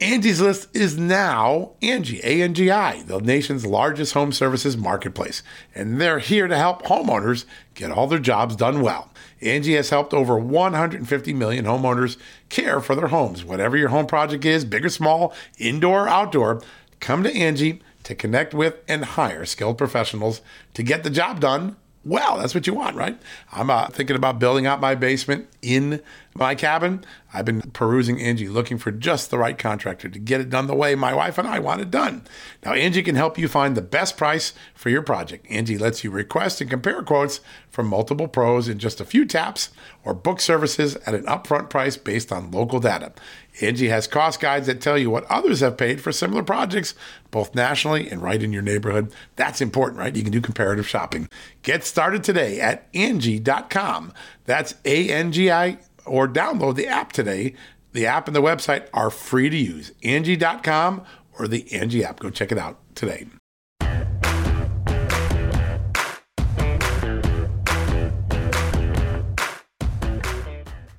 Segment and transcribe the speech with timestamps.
[0.00, 5.42] Angie's List is now Angie, A-N-G-I, the nation's largest home services marketplace.
[5.74, 9.10] And they're here to help homeowners get all their jobs done well.
[9.42, 12.16] Angie has helped over 150 million homeowners
[12.48, 13.44] care for their homes.
[13.44, 16.62] Whatever your home project is, big or small, indoor or outdoor,
[17.00, 20.40] come to Angie to connect with and hire skilled professionals
[20.72, 22.38] to get the job done well.
[22.38, 23.18] That's what you want, right?
[23.52, 26.00] I'm uh, thinking about building out my basement in
[26.34, 27.04] my cabin.
[27.32, 30.74] I've been perusing Angie looking for just the right contractor to get it done the
[30.74, 32.26] way my wife and I want it done.
[32.64, 35.46] Now, Angie can help you find the best price for your project.
[35.50, 39.70] Angie lets you request and compare quotes from multiple pros in just a few taps
[40.04, 43.12] or book services at an upfront price based on local data.
[43.60, 46.94] Angie has cost guides that tell you what others have paid for similar projects,
[47.30, 49.12] both nationally and right in your neighborhood.
[49.36, 50.14] That's important, right?
[50.14, 51.28] You can do comparative shopping.
[51.62, 54.12] Get started today at Angie.com.
[54.44, 57.54] That's A N G I or download the app today.
[57.92, 59.92] The app and the website are free to use.
[60.02, 61.04] Angie.com
[61.38, 62.20] or the Angie app.
[62.20, 63.26] Go check it out today.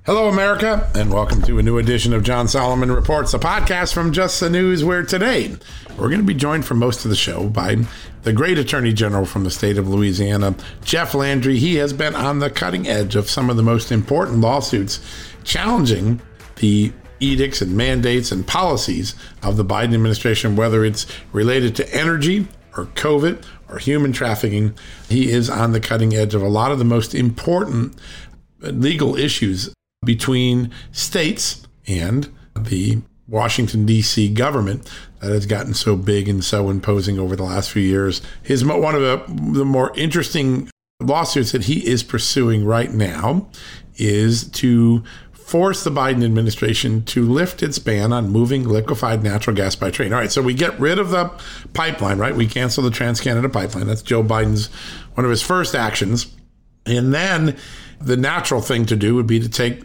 [0.04, 4.10] Hello, America, and welcome to a new edition of John Solomon Reports, a podcast from
[4.10, 5.54] Just the News, where today
[5.90, 7.76] we're going to be joined for most of the show by
[8.24, 11.56] the great Attorney General from the state of Louisiana, Jeff Landry.
[11.56, 14.98] He has been on the cutting edge of some of the most important lawsuits
[15.44, 16.20] challenging
[16.56, 19.14] the edicts and mandates and policies
[19.44, 24.74] of the Biden administration, whether it's related to energy or COVID or human trafficking.
[25.08, 27.96] He is on the cutting edge of a lot of the most important
[28.62, 29.72] legal issues
[30.04, 34.28] between states and the Washington, D.C.
[34.34, 38.20] government that has gotten so big and so imposing over the last few years.
[38.42, 40.68] His one of the, the more interesting
[41.00, 43.48] lawsuits that he is pursuing right now
[43.96, 49.76] is to force the Biden administration to lift its ban on moving liquefied natural gas
[49.76, 50.12] by train.
[50.12, 51.30] All right, so we get rid of the
[51.74, 52.34] pipeline, right?
[52.34, 53.86] We cancel the Trans Canada pipeline.
[53.86, 54.68] That's Joe Biden's
[55.14, 56.34] one of his first actions.
[56.86, 57.56] And then
[58.00, 59.84] the natural thing to do would be to take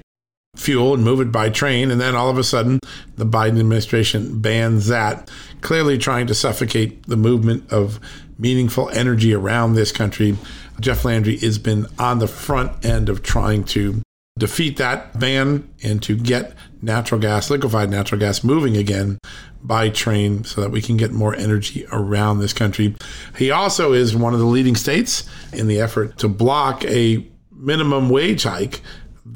[0.57, 1.91] fuel and move it by train.
[1.91, 2.79] And then all of a sudden,
[3.15, 5.29] the Biden administration bans that,
[5.61, 7.99] clearly trying to suffocate the movement of
[8.39, 10.37] meaningful energy around this country.
[10.79, 14.01] Jeff Landry has been on the front end of trying to
[14.37, 19.17] defeat that ban and to get natural gas, liquefied natural gas, moving again
[19.63, 22.95] by train so that we can get more energy around this country.
[23.35, 28.09] He also is one of the leading states in the effort to block a minimum
[28.09, 28.81] wage hike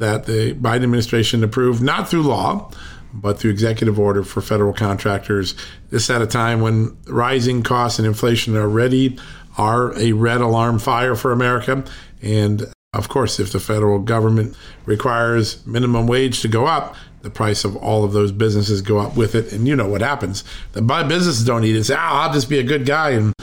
[0.02, 2.72] that the Biden administration approved, not through law,
[3.14, 5.56] but through executive order for federal contractors.
[5.90, 9.20] This at a time when rising costs and inflation already
[9.58, 11.84] are a red alarm fire for America.
[12.22, 17.64] And of course, if the federal government requires minimum wage to go up, the price
[17.64, 19.54] of all of those businesses go up with it.
[19.54, 20.44] And you know what happens.
[20.72, 21.84] The businesses don't eat it.
[21.84, 23.34] Say, oh, I'll just be a good guy and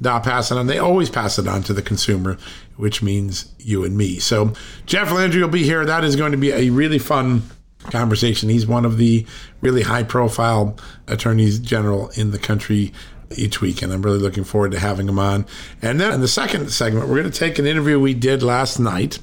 [0.00, 0.66] not pass it on.
[0.66, 2.38] They always pass it on to the consumer
[2.78, 4.18] which means you and me.
[4.18, 4.52] So
[4.86, 5.84] Jeff Landry will be here.
[5.84, 7.42] That is going to be a really fun
[7.90, 8.48] conversation.
[8.48, 9.26] He's one of the
[9.60, 12.92] really high profile attorneys general in the country
[13.36, 15.44] each week, and I'm really looking forward to having him on.
[15.82, 18.78] And then in the second segment, we're going to take an interview we did last
[18.78, 19.18] night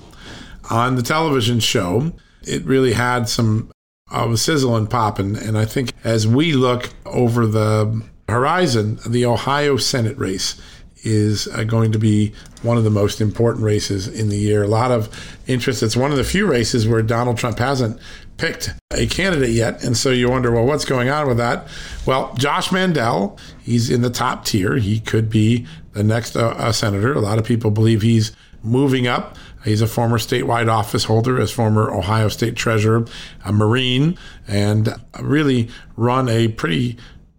[0.70, 2.12] on the television show.
[2.44, 3.72] It really had some
[4.12, 9.00] of uh, sizzle and pop, and, and I think as we look over the horizon,
[9.08, 10.60] the Ohio Senate race
[11.06, 14.64] is uh, going to be one of the most important races in the year.
[14.64, 15.10] A lot of
[15.46, 15.84] interest.
[15.84, 18.00] It's one of the few races where Donald Trump hasn't
[18.38, 19.84] picked a candidate yet.
[19.84, 21.68] And so you wonder, well, what's going on with that?
[22.06, 24.78] Well, Josh Mandel, he's in the top tier.
[24.78, 27.14] He could be the next uh, uh, senator.
[27.14, 29.38] A lot of people believe he's moving up.
[29.64, 33.06] He's a former statewide office holder, as former Ohio State treasurer,
[33.44, 36.98] a Marine, and really run a pretty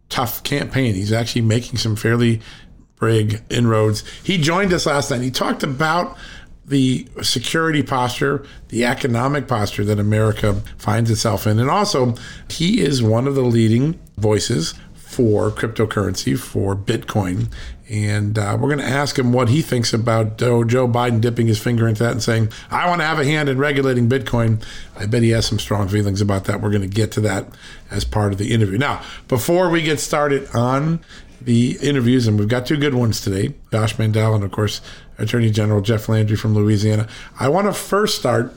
[0.09, 0.95] tough campaign.
[0.95, 2.41] He's actually making some fairly
[3.01, 4.05] big inroads.
[4.23, 5.21] He joined us last night.
[5.21, 6.17] He talked about
[6.65, 11.59] the security posture, the economic posture that America finds itself in.
[11.59, 12.15] And also,
[12.51, 14.75] he is one of the leading voices
[15.17, 17.51] for cryptocurrency, for Bitcoin.
[17.89, 21.47] And uh, we're going to ask him what he thinks about Joe, Joe Biden dipping
[21.47, 24.63] his finger into that and saying, I want to have a hand in regulating Bitcoin.
[24.95, 26.61] I bet he has some strong feelings about that.
[26.61, 27.47] We're going to get to that
[27.91, 28.77] as part of the interview.
[28.77, 31.01] Now, before we get started on
[31.41, 34.83] the interviews, and we've got two good ones today Josh Mandel and, of course,
[35.17, 37.09] Attorney General Jeff Landry from Louisiana.
[37.41, 38.53] I want to first start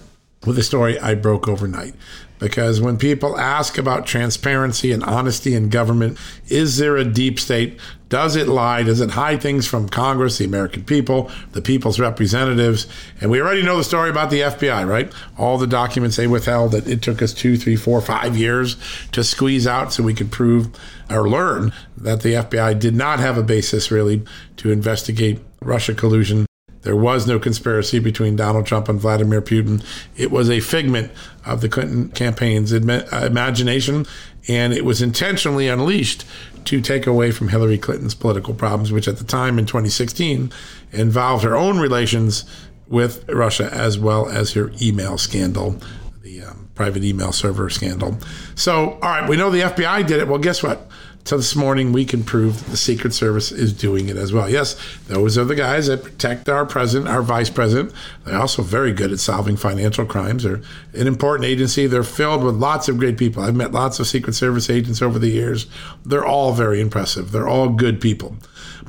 [0.46, 1.94] with a story I broke overnight.
[2.40, 7.78] Because when people ask about transparency and honesty in government, is there a deep state?
[8.08, 8.82] Does it lie?
[8.82, 12.88] Does it hide things from Congress, the American people, the people's representatives?
[13.20, 15.14] And we already know the story about the FBI, right?
[15.38, 18.78] All the documents they withheld that it took us two, three, four, five years
[19.12, 20.70] to squeeze out so we could prove
[21.10, 24.24] or learn that the FBI did not have a basis really
[24.58, 26.46] to investigate Russia collusion
[26.82, 29.84] there was no conspiracy between Donald Trump and Vladimir Putin.
[30.16, 31.12] It was a figment
[31.46, 34.06] of the Clinton campaign's imagination,
[34.48, 36.26] and it was intentionally unleashed
[36.66, 40.52] to take away from Hillary Clinton's political problems, which at the time in 2016
[40.92, 42.46] involved her own relations
[42.88, 45.78] with Russia as well as her email scandal,
[46.22, 48.18] the um, private email server scandal.
[48.56, 50.28] So, all right, we know the FBI did it.
[50.28, 50.90] Well, guess what?
[51.30, 54.50] So this morning we can prove that the Secret Service is doing it as well.
[54.50, 57.94] Yes, those are the guys that protect our president, our vice president.
[58.26, 60.42] They're also very good at solving financial crimes.
[60.42, 60.62] They're
[60.96, 61.86] an important agency.
[61.86, 63.44] They're filled with lots of great people.
[63.44, 65.68] I've met lots of Secret Service agents over the years.
[66.04, 67.32] They're all very impressive.
[67.32, 68.36] They're all good people.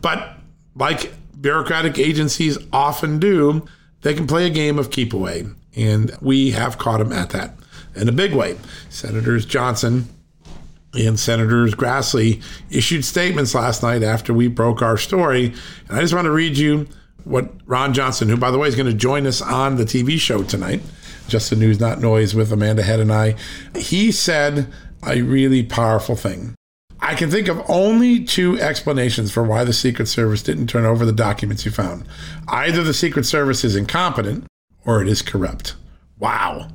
[0.00, 0.38] But
[0.74, 3.66] like bureaucratic agencies often do,
[4.00, 5.44] they can play a game of keep away.
[5.76, 7.58] And we have caught them at that
[7.94, 8.56] in a big way.
[8.88, 10.08] Senators Johnson
[10.94, 15.54] and Senators Grassley issued statements last night after we broke our story.
[15.88, 16.88] And I just want to read you
[17.24, 20.18] what Ron Johnson, who, by the way, is going to join us on the TV
[20.18, 20.80] show tonight,
[21.28, 23.36] Just the News, Not Noise, with Amanda Head and I,
[23.76, 24.72] he said
[25.06, 26.54] a really powerful thing.
[27.02, 31.06] I can think of only two explanations for why the Secret Service didn't turn over
[31.06, 32.06] the documents you found.
[32.48, 34.46] Either the Secret Service is incompetent
[34.84, 35.76] or it is corrupt.
[36.18, 36.68] Wow.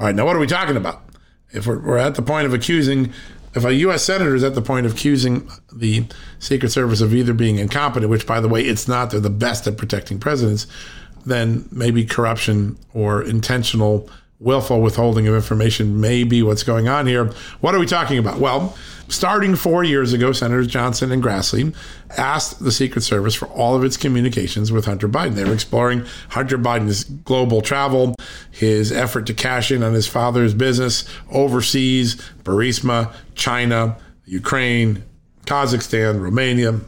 [0.00, 1.02] All right, now what are we talking about?
[1.50, 3.12] If we're, we're at the point of accusing
[3.58, 4.02] if a U.S.
[4.02, 6.06] senator is at the point of accusing the
[6.38, 9.66] Secret Service of either being incompetent, which, by the way, it's not, they're the best
[9.66, 10.66] at protecting presidents,
[11.26, 14.08] then maybe corruption or intentional
[14.40, 17.32] willful withholding of information may be what's going on here.
[17.60, 18.38] What are we talking about?
[18.38, 18.76] Well,
[19.08, 21.74] starting four years ago, Senators Johnson and Grassley
[22.16, 25.34] asked the Secret Service for all of its communications with Hunter Biden.
[25.34, 28.14] They were exploring Hunter Biden's global travel,
[28.50, 32.14] his effort to cash in on his father's business overseas,
[32.44, 35.02] Burisma, China, Ukraine,
[35.46, 36.80] Kazakhstan, Romania,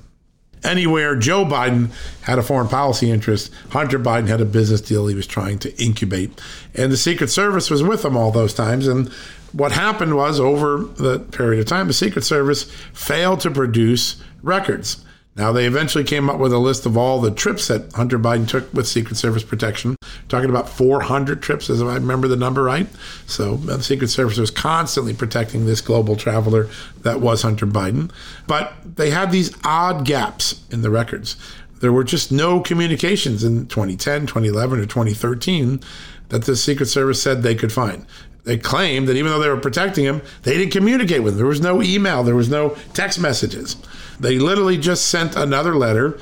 [0.65, 1.91] anywhere Joe Biden
[2.23, 5.83] had a foreign policy interest, Hunter Biden had a business deal he was trying to
[5.83, 6.41] incubate.
[6.75, 8.87] And the Secret Service was with him all those times.
[8.87, 9.09] And
[9.53, 15.05] what happened was, over the period of time, the Secret Service failed to produce records.
[15.41, 18.47] Now, they eventually came up with a list of all the trips that Hunter Biden
[18.47, 19.97] took with Secret Service protection,
[20.29, 22.87] talking about 400 trips, as if I remember the number right.
[23.25, 26.69] So uh, the Secret Service was constantly protecting this global traveler
[27.05, 28.11] that was Hunter Biden.
[28.47, 31.37] But they had these odd gaps in the records.
[31.81, 35.81] There were just no communications in 2010, 2011, or 2013
[36.29, 38.05] that the Secret Service said they could find
[38.45, 41.39] they claimed that even though they were protecting him, they didn't communicate with him.
[41.39, 43.77] There was no email, there was no text messages.
[44.19, 46.19] They literally just sent another letter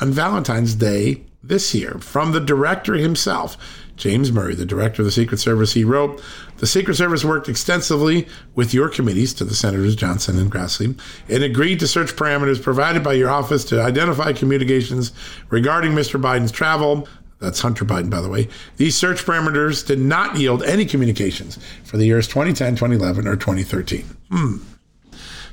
[0.00, 3.56] on Valentine's Day this year from the director himself,
[3.96, 5.72] James Murray, the director of the Secret Service.
[5.72, 6.22] He wrote,
[6.58, 11.42] The Secret Service worked extensively with your committees to the Senators Johnson and Grassley and
[11.42, 15.12] agreed to search parameters provided by your office to identify communications
[15.50, 16.20] regarding Mr.
[16.20, 17.08] Biden's travel.
[17.40, 18.48] That's Hunter Biden, by the way.
[18.76, 24.04] These search parameters did not yield any communications for the years 2010, 2011, or 2013.
[24.30, 24.56] Hmm.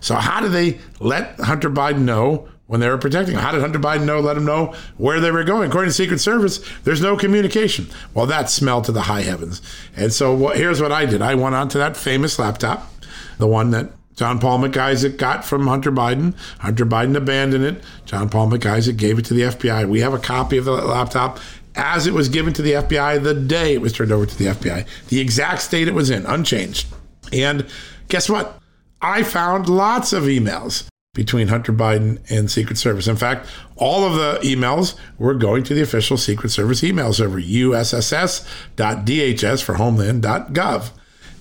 [0.02, 3.42] So, how did they let Hunter Biden know when they were protecting him?
[3.42, 5.70] How did Hunter Biden know, let him know where they were going?
[5.70, 7.88] According to Secret Service, there's no communication.
[8.14, 9.62] Well, that smelled to the high heavens.
[9.96, 12.92] And so, what, here's what I did I went onto that famous laptop,
[13.38, 14.74] the one that John Paul Mac
[15.18, 16.36] got from Hunter Biden.
[16.60, 17.84] Hunter Biden abandoned it.
[18.06, 19.88] John Paul Mac gave it to the FBI.
[19.88, 21.40] We have a copy of the laptop
[21.78, 24.46] as it was given to the FBI the day it was turned over to the
[24.46, 26.88] FBI, the exact state it was in, unchanged.
[27.32, 27.66] And
[28.10, 28.60] guess what?
[29.02, 33.08] I found lots of emails between Hunter Biden and Secret Service.
[33.08, 37.42] In fact, all of the emails were going to the official Secret Service email server,
[37.42, 38.44] usss.dhs
[39.64, 40.92] for homeland.gov.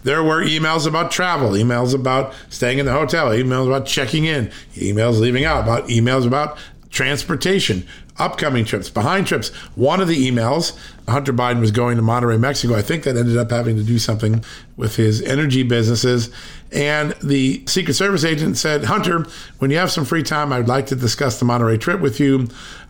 [0.03, 4.51] There were emails about travel, emails about staying in the hotel, emails about checking in,
[4.75, 6.57] emails leaving out, about emails about
[6.91, 7.87] transportation,
[8.19, 9.49] upcoming trips, behind trips.
[9.75, 12.75] One of the emails, Hunter Biden was going to Monterrey, Mexico.
[12.75, 14.45] I think that ended up having to do something
[14.77, 16.31] with his energy businesses.
[16.73, 19.27] And the Secret Service agent said, Hunter,
[19.59, 22.49] when you have some free time, I'd like to discuss the Monterrey trip with you.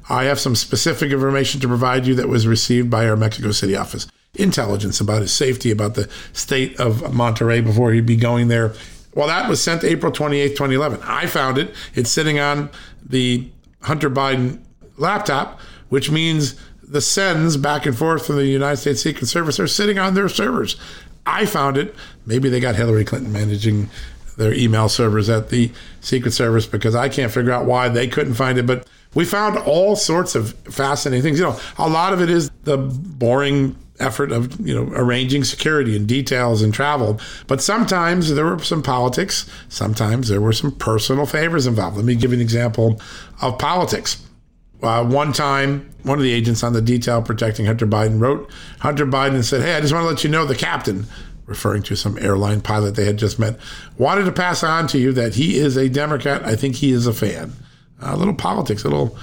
[0.09, 3.77] I have some specific information to provide you that was received by our Mexico City
[3.77, 4.07] office.
[4.35, 8.75] Intelligence about his safety, about the state of Monterrey before he'd be going there.
[9.15, 11.01] Well, that was sent April 28, 2011.
[11.03, 11.75] I found it.
[11.95, 12.71] It's sitting on
[13.05, 13.49] the
[13.83, 14.61] Hunter Biden
[14.97, 19.67] laptop, which means the sends back and forth from the United States Secret Service are
[19.67, 20.77] sitting on their servers.
[21.27, 21.95] I found it.
[22.25, 23.91] Maybe they got Hillary Clinton managing
[24.37, 28.35] their email servers at the Secret Service because I can't figure out why they couldn't
[28.35, 28.67] find it.
[28.67, 31.39] But we found all sorts of fascinating things.
[31.39, 35.97] You know, a lot of it is the boring effort of you know arranging security
[35.97, 41.25] and details and travel but sometimes there were some politics sometimes there were some personal
[41.25, 43.01] favors involved let me give you an example
[43.41, 44.23] of politics
[44.83, 49.07] uh, one time one of the agents on the detail protecting hunter biden wrote hunter
[49.07, 51.07] biden and said hey i just want to let you know the captain
[51.47, 53.59] referring to some airline pilot they had just met
[53.99, 57.07] wanted to pass on to you that he is a democrat i think he is
[57.07, 57.53] a fan
[58.01, 59.17] a little politics, a little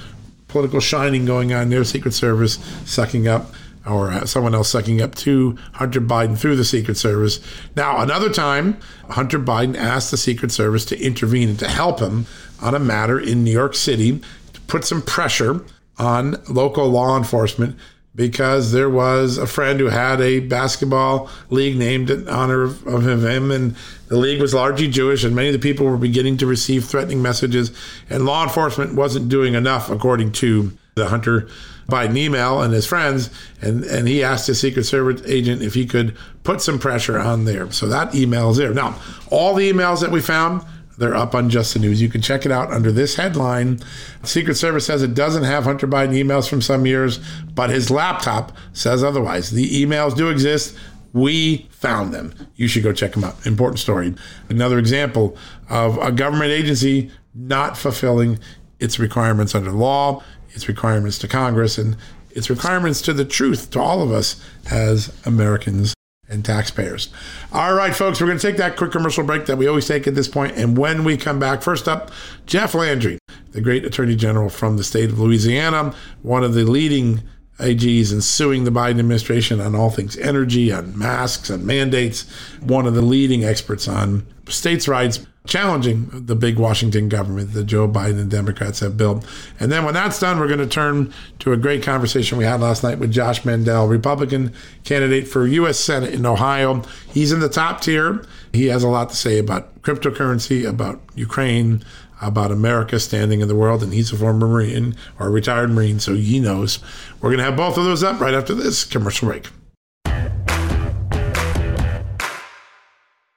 [0.47, 1.83] political shining going on there.
[1.83, 2.55] Secret Service
[2.85, 3.53] sucking up,
[3.85, 7.39] or uh, someone else sucking up to Hunter Biden through the Secret Service.
[7.75, 8.77] Now, another time,
[9.09, 12.25] Hunter Biden asked the Secret Service to intervene and to help him
[12.61, 14.21] on a matter in New York City
[14.67, 15.63] put some pressure
[15.97, 17.77] on local law enforcement
[18.15, 23.25] because there was a friend who had a basketball league named in honor of, of,
[23.25, 23.75] him, and
[24.07, 27.21] the league was largely Jewish, and many of the people were beginning to receive threatening
[27.21, 27.71] messages,
[28.09, 31.47] and law enforcement wasn't doing enough, according to the Hunter
[31.89, 35.85] Biden email and his friends, and, and he asked his Secret Service agent if he
[35.85, 37.71] could put some pressure on there.
[37.71, 38.73] So that email is there.
[38.73, 38.99] Now,
[39.31, 40.63] all the emails that we found
[40.97, 42.01] they're up on Just the News.
[42.01, 43.79] You can check it out under this headline.
[44.23, 47.19] Secret Service says it doesn't have Hunter Biden emails from some years,
[47.53, 49.51] but his laptop says otherwise.
[49.51, 50.75] The emails do exist.
[51.13, 52.33] We found them.
[52.55, 53.45] You should go check them out.
[53.45, 54.15] Important story.
[54.49, 55.37] Another example
[55.69, 58.39] of a government agency not fulfilling
[58.79, 61.97] its requirements under law, its requirements to Congress, and
[62.31, 65.93] its requirements to the truth to all of us as Americans
[66.33, 67.09] and taxpayers.
[67.51, 70.07] All right, folks, we're going to take that quick commercial break that we always take
[70.07, 70.57] at this point.
[70.57, 72.11] And when we come back, first up,
[72.45, 73.19] Jeff Landry,
[73.51, 77.21] the great attorney general from the state of Louisiana, one of the leading
[77.59, 82.29] AGs in suing the Biden administration on all things energy, on masks, and mandates,
[82.61, 87.87] one of the leading experts on states' rights challenging the big Washington government that Joe
[87.87, 89.25] Biden and Democrats have built.
[89.59, 92.61] And then when that's done, we're going to turn to a great conversation we had
[92.61, 94.53] last night with Josh Mandel, Republican
[94.85, 95.77] candidate for U.S.
[95.77, 96.83] Senate in Ohio.
[97.11, 98.25] He's in the top tier.
[98.53, 101.83] He has a lot to say about cryptocurrency, about Ukraine,
[102.21, 106.15] about America standing in the world, and he's a former Marine or retired Marine, so
[106.15, 106.79] he knows.
[107.19, 109.49] We're going to have both of those up right after this commercial break.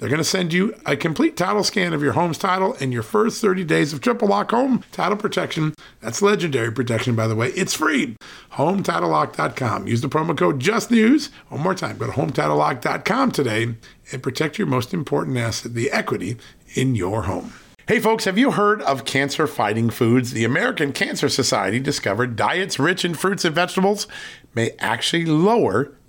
[0.00, 3.02] They're going to send you a complete title scan of your home's title and your
[3.02, 5.74] first 30 days of triple lock home title protection.
[6.00, 7.48] That's legendary protection, by the way.
[7.48, 8.16] It's free.
[8.54, 9.86] HometitleLock.com.
[9.86, 11.28] Use the promo code JUSTNEWS.
[11.50, 13.74] One more time, go to HometitleLock.com today
[14.10, 16.38] and protect your most important asset, the equity
[16.74, 17.52] in your home.
[17.86, 20.30] Hey, folks, have you heard of cancer fighting foods?
[20.30, 24.06] The American Cancer Society discovered diets rich in fruits and vegetables
[24.54, 25.92] may actually lower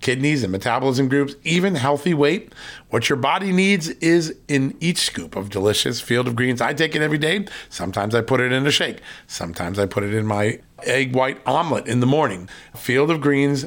[0.00, 2.52] kidneys, and metabolism groups, even healthy weight.
[2.90, 6.60] What your body needs is in each scoop of delicious field of greens.
[6.60, 7.46] I take it every day.
[7.68, 9.00] Sometimes I put it in a shake.
[9.26, 12.48] Sometimes I put it in my egg white omelet in the morning.
[12.74, 13.66] Field of greens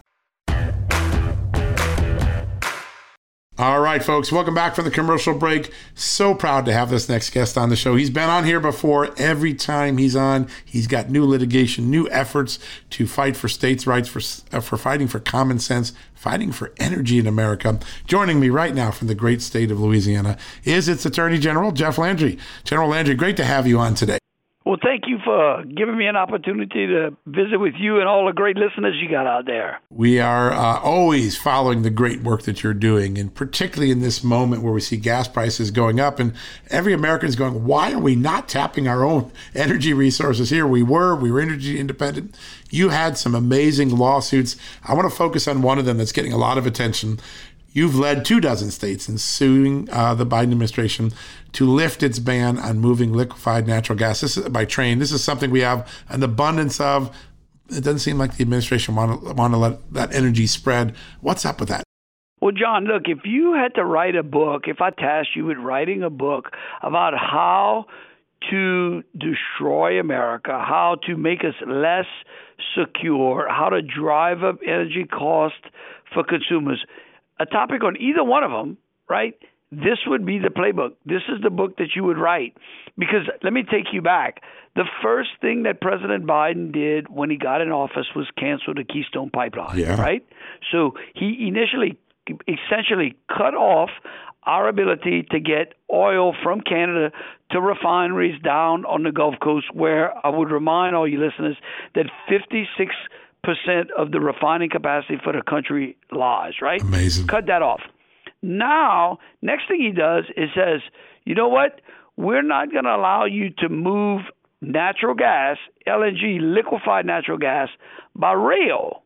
[3.61, 5.71] All right, folks, welcome back from the commercial break.
[5.93, 7.95] So proud to have this next guest on the show.
[7.95, 9.13] He's been on here before.
[9.17, 12.57] Every time he's on, he's got new litigation, new efforts
[12.89, 14.19] to fight for states' rights, for,
[14.51, 17.79] uh, for fighting for common sense, fighting for energy in America.
[18.07, 21.99] Joining me right now from the great state of Louisiana is its Attorney General, Jeff
[21.99, 22.39] Landry.
[22.63, 24.17] General Landry, great to have you on today.
[24.63, 28.31] Well, thank you for giving me an opportunity to visit with you and all the
[28.31, 29.81] great listeners you got out there.
[29.89, 34.23] We are uh, always following the great work that you're doing, and particularly in this
[34.23, 36.33] moment where we see gas prices going up, and
[36.69, 40.67] every American is going, Why are we not tapping our own energy resources here?
[40.67, 42.37] We were, we were energy independent.
[42.69, 44.57] You had some amazing lawsuits.
[44.83, 47.19] I want to focus on one of them that's getting a lot of attention.
[47.73, 51.11] You've led two dozen states in suing uh, the Biden administration
[51.53, 54.99] to lift its ban on moving liquefied natural gas is, by train.
[54.99, 57.15] This is something we have an abundance of.
[57.69, 60.95] It doesn't seem like the administration want to want to let that energy spread.
[61.21, 61.83] What's up with that?
[62.41, 65.57] Well, John, look, if you had to write a book, if I tasked you with
[65.57, 66.49] writing a book
[66.81, 67.85] about how
[68.49, 72.07] to destroy America, how to make us less
[72.75, 75.63] secure, how to drive up energy cost
[76.13, 76.83] for consumers,
[77.41, 78.77] a topic on either one of them,
[79.09, 79.33] right?
[79.71, 80.93] This would be the playbook.
[81.05, 82.55] This is the book that you would write.
[82.97, 84.41] Because let me take you back.
[84.75, 88.83] The first thing that President Biden did when he got in office was cancel the
[88.83, 89.99] Keystone Pipeline, yeah.
[89.99, 90.25] right?
[90.71, 91.97] So he initially
[92.47, 93.89] essentially cut off
[94.43, 97.11] our ability to get oil from Canada
[97.51, 101.57] to refineries down on the Gulf Coast, where I would remind all you listeners
[101.95, 102.95] that 56
[103.43, 106.81] percent of the refining capacity for the country lies, right?
[106.81, 107.27] Amazing.
[107.27, 107.81] Cut that off.
[108.41, 110.81] Now, next thing he does is says,
[111.25, 111.81] you know what?
[112.17, 114.21] We're not going to allow you to move
[114.61, 115.57] natural gas,
[115.87, 117.69] LNG, liquefied natural gas,
[118.15, 119.03] by rail.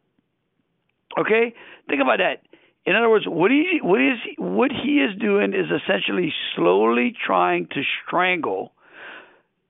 [1.17, 1.53] Okay,
[1.87, 2.41] think about that.
[2.85, 7.67] In other words, what he what is what he is doing is essentially slowly trying
[7.67, 8.73] to strangle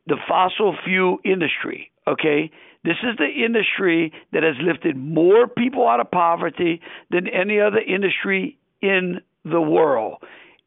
[0.07, 1.91] the fossil fuel industry.
[2.07, 2.51] Okay,
[2.83, 7.79] this is the industry that has lifted more people out of poverty than any other
[7.79, 10.17] industry in the world.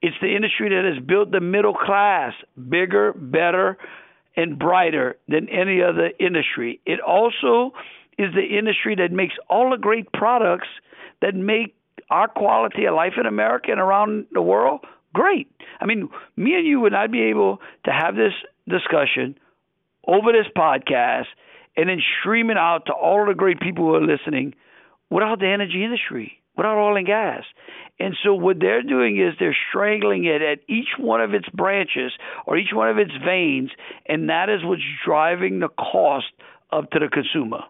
[0.03, 2.33] It's the industry that has built the middle class
[2.69, 3.79] bigger, better,
[4.37, 6.81] and brighter than any other industry.
[6.87, 7.73] It also
[8.19, 10.69] is the industry that makes all the great products
[11.23, 11.75] that make
[12.11, 14.81] our quality of life in America and around the world
[15.15, 15.49] great.
[15.81, 18.33] I mean, me and you would not be able to have this
[18.69, 19.37] discussion
[20.09, 21.27] over this podcast
[21.77, 24.55] and then stream it out to all the great people who are listening
[25.11, 27.45] without the energy industry, without oil and gas.
[28.01, 32.13] And so what they're doing is they're strangling it at each one of its branches
[32.47, 33.71] or each one of its veins,
[34.07, 36.27] and that is what's driving the cost
[36.73, 37.63] up to the consumer.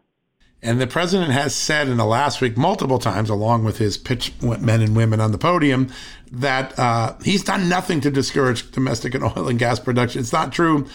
[0.60, 4.32] And the president has said in the last week multiple times, along with his pitch
[4.42, 5.88] men and women on the podium,
[6.32, 10.20] that uh, he's done nothing to discourage domestic and oil and gas production.
[10.20, 10.88] It's not true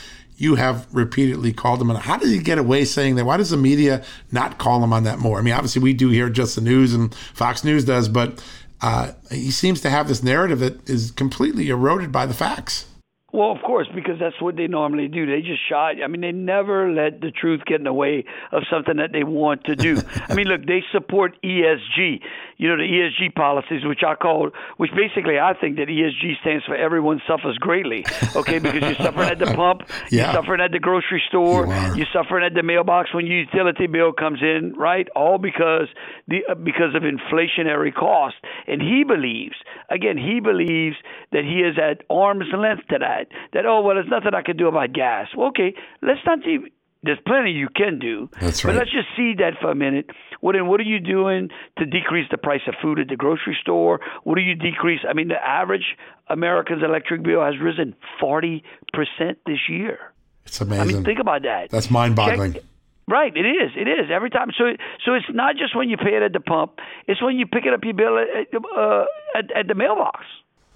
[0.43, 1.95] you have repeatedly called him on.
[1.95, 3.23] How does he get away saying that?
[3.23, 5.39] Why does the media not call him on that more?
[5.39, 8.43] I mean, obviously we do here just the news and Fox News does, but
[8.81, 12.85] uh, he seems to have this narrative that is completely eroded by the facts.
[13.33, 15.25] Well, of course, because that's what they normally do.
[15.25, 15.93] They just shy.
[16.03, 19.23] I mean, they never let the truth get in the way of something that they
[19.23, 19.99] want to do.
[20.29, 22.21] I mean, look, they support ESG.
[22.57, 26.63] You know, the ESG policies, which I call, which basically I think that ESG stands
[26.65, 28.05] for everyone suffers greatly.
[28.35, 30.25] Okay, because you're suffering at the pump, yeah.
[30.25, 31.65] you're suffering at the grocery store,
[31.95, 35.07] you are suffering at the mailbox when your utility bill comes in, right?
[35.15, 35.87] All because
[36.27, 38.35] the uh, because of inflationary cost.
[38.67, 39.55] And he believes,
[39.89, 40.95] again, he believes
[41.31, 44.41] that he is at arm's length to that that that oh well, there's nothing I
[44.41, 45.27] can do about gas.
[45.35, 46.57] Well, okay, let's not see.
[47.05, 48.29] There's plenty you can do.
[48.39, 48.71] That's right.
[48.71, 50.09] But let's just see that for a minute.
[50.39, 53.99] What what are you doing to decrease the price of food at the grocery store?
[54.23, 55.01] What do you decrease?
[55.07, 60.13] I mean, the average American's electric bill has risen forty percent this year.
[60.45, 60.81] It's amazing.
[60.81, 61.69] I mean, think about that.
[61.69, 62.53] That's mind-boggling.
[62.53, 62.63] Check,
[63.07, 63.71] Right, it is.
[63.75, 64.51] It is every time.
[64.57, 64.63] So,
[65.05, 67.65] so it's not just when you pay it at the pump; it's when you pick
[67.65, 69.05] it up your bill at, uh,
[69.37, 70.21] at, at the mailbox.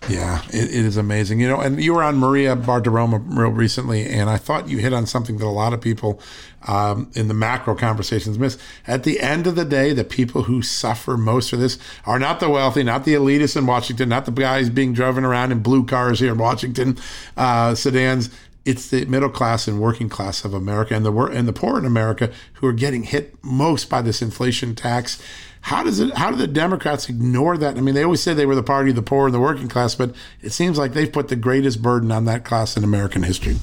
[0.09, 1.41] Yeah, it, it is amazing.
[1.41, 4.93] You know, and you were on Maria Bartiromo real recently, and I thought you hit
[4.93, 6.21] on something that a lot of people
[6.67, 8.57] um, in the macro conversations miss.
[8.85, 12.39] At the end of the day, the people who suffer most for this are not
[12.39, 15.85] the wealthy, not the elitists in Washington, not the guys being driven around in blue
[15.85, 16.97] cars here in Washington,
[17.35, 18.29] uh, sedans.
[18.65, 21.85] it's the middle class and working class of America and the and the poor in
[21.85, 25.21] America who are getting hit most by this inflation tax.
[25.67, 26.15] How does it?
[26.15, 27.77] How do the Democrats ignore that?
[27.77, 29.67] I mean, they always say they were the party of the poor and the working
[29.67, 33.23] class, but it seems like they've put the greatest burden on that class in American
[33.23, 33.57] history.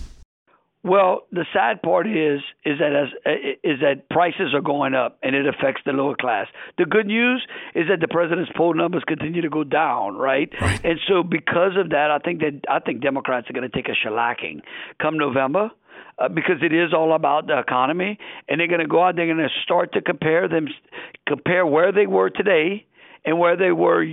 [0.82, 3.08] Well, the sad part is is that as
[3.64, 6.46] is that prices are going up and it affects the lower class.
[6.76, 7.42] The good news
[7.74, 10.52] is that the president's poll numbers continue to go down, right?
[10.60, 10.84] right.
[10.84, 13.88] And so because of that, I think that I think Democrats are going to take
[13.88, 14.60] a shellacking
[15.00, 15.70] come November.
[16.16, 18.16] Uh, because it is all about the economy,
[18.48, 19.16] and they're going to go out.
[19.16, 20.68] They're going to start to compare them,
[21.26, 22.86] compare where they were today
[23.24, 24.04] and where they were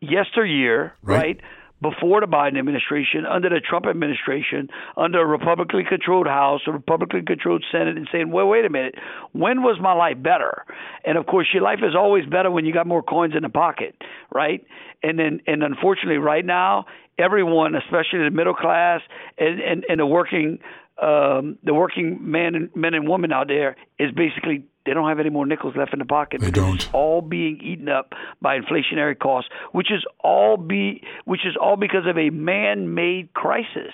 [0.00, 1.16] yesteryear, right?
[1.16, 1.40] right?
[1.82, 7.26] before the Biden administration, under the Trump administration, under a Republican controlled House, a Republican
[7.26, 8.94] controlled Senate, and saying, well, wait a minute,
[9.32, 10.64] when was my life better?
[11.04, 13.50] And of course, your life is always better when you got more coins in the
[13.50, 13.94] pocket,
[14.34, 14.64] right?
[15.02, 16.86] And then, and unfortunately, right now,
[17.18, 19.02] everyone, especially the middle class
[19.36, 20.58] and, and, and the working
[21.00, 25.20] um, the working man and men and women out there is basically they don't have
[25.20, 26.40] any more nickels left in the pocket.
[26.40, 26.76] They don't.
[26.76, 31.76] It's all being eaten up by inflationary costs, which is all be which is all
[31.76, 33.92] because of a man-made crisis.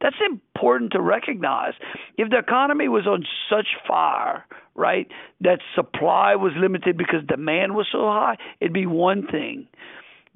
[0.00, 1.72] That's important to recognize.
[2.18, 5.08] If the economy was on such fire, right,
[5.40, 9.66] that supply was limited because demand was so high, it'd be one thing.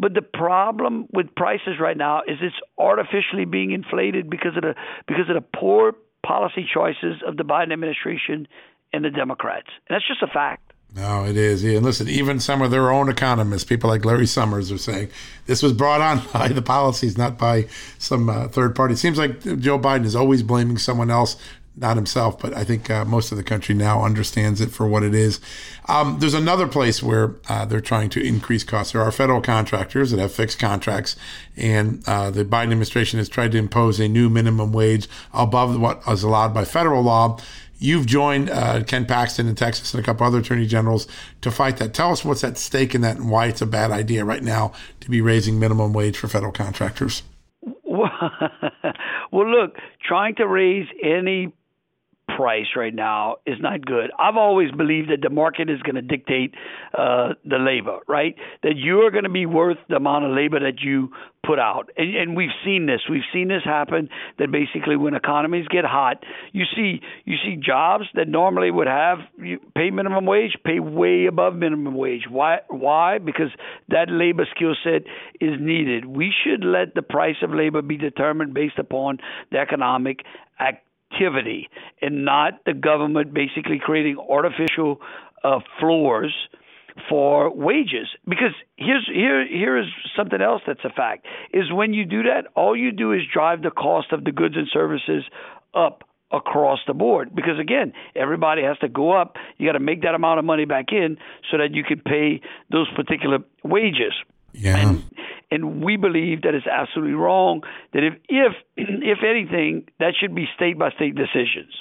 [0.01, 4.75] But the problem with prices right now is it's artificially being inflated because of the
[5.07, 5.93] because of the poor
[6.25, 8.47] policy choices of the Biden administration
[8.93, 9.69] and the Democrats.
[9.89, 10.69] And that's just a fact.
[10.95, 11.63] No, it is.
[11.65, 15.11] And listen, even some of their own economists, people like Larry Summers, are saying
[15.47, 17.67] this was brought on by the policies, not by
[17.99, 18.95] some uh, third party.
[18.95, 21.37] It seems like Joe Biden is always blaming someone else,
[21.77, 22.39] not himself.
[22.39, 25.41] But I think uh, most of the country now understands it for what it is.
[25.89, 28.95] Um, there's another place where uh, they're trying to increase costs.
[28.95, 31.17] There are federal contractors that have fixed contracts,
[31.55, 36.01] and uh, the Biden administration has tried to impose a new minimum wage above what
[36.09, 37.39] is allowed by federal law.
[37.79, 41.07] You've joined uh, Ken Paxton in Texas and a couple other attorney generals
[41.43, 41.95] to fight that.
[41.95, 44.73] Tell us what's at stake in that and why it's a bad idea right now
[45.01, 47.23] to be raising minimum wage for federal contractors.
[47.85, 48.11] well,
[49.33, 51.53] look, trying to raise any
[52.39, 54.13] price right now is not good.
[54.17, 56.55] I've always believed that the market is going to dictate
[56.97, 58.37] uh, the labor, right?
[58.63, 61.11] That you are going to be worth the amount of labor that you
[61.45, 61.91] put out.
[61.97, 63.01] And, and we've seen this.
[63.11, 64.09] We've seen this happen.
[64.39, 66.23] That basically, when economies get hot,
[66.53, 69.19] you see you see jobs that normally would have
[69.75, 72.27] pay minimum wage pay way above minimum wage.
[72.31, 72.59] Why?
[72.69, 73.19] Why?
[73.19, 73.51] Because
[73.89, 75.03] that labor skill set
[75.41, 76.05] is needed.
[76.07, 79.19] We should let the price of labor be determined based upon
[79.51, 80.21] the economic
[80.61, 81.69] activity activity
[82.01, 85.01] and not the government basically creating artificial
[85.45, 86.35] uh, floors
[87.09, 88.09] for wages.
[88.29, 92.45] Because here's here here is something else that's a fact is when you do that
[92.57, 95.25] all you do is drive the cost of the goods and services
[95.75, 97.35] up across the board.
[97.35, 99.37] Because again everybody has to go up.
[99.59, 101.19] You got to make that amount of money back in
[101.51, 102.41] so that you can pay
[102.71, 104.13] those particular wages
[104.53, 105.05] yeah and
[105.51, 107.63] and we believe that it's absolutely wrong.
[107.93, 111.73] That if if if anything, that should be state by state decisions.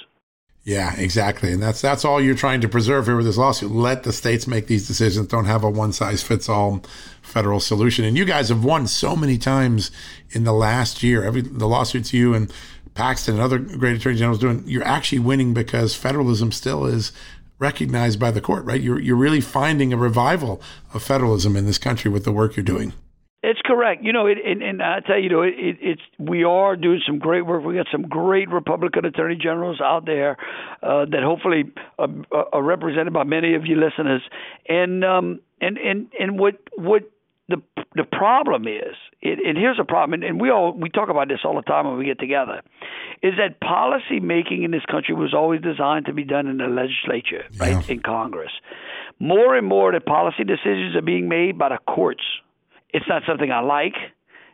[0.64, 3.70] Yeah, exactly, and that's that's all you're trying to preserve here with this lawsuit.
[3.70, 5.28] Let the states make these decisions.
[5.28, 6.82] Don't have a one size fits all
[7.22, 8.04] federal solution.
[8.04, 9.90] And you guys have won so many times
[10.30, 11.24] in the last year.
[11.24, 12.52] Every the lawsuits you and
[12.94, 17.12] Paxton and other great attorney generals doing, you're actually winning because federalism still is
[17.58, 18.80] recognized by the court, right?
[18.80, 20.60] You're you're really finding a revival
[20.94, 22.92] of federalism in this country with the work you're doing.
[23.40, 24.02] It's correct.
[24.02, 26.74] You know, it, and, and I tell you, you know, it, it, it's we are
[26.74, 27.64] doing some great work.
[27.64, 30.36] We got some great Republican attorney generals out there
[30.82, 32.08] uh, that hopefully uh,
[32.52, 34.22] are represented by many of you listeners.
[34.68, 37.08] And um, and and and what what
[37.94, 41.08] the the problem is, it, and here's a problem, and, and we all we talk
[41.08, 42.62] about this all the time when we get together,
[43.22, 46.66] is that policy making in this country was always designed to be done in the
[46.66, 47.76] legislature, yeah.
[47.76, 48.52] right, in Congress.
[49.18, 52.22] More and more, the policy decisions are being made by the courts
[52.90, 53.94] it's not something I like.